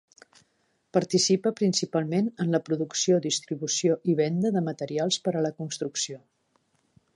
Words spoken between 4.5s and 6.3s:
de materials per a la construcció.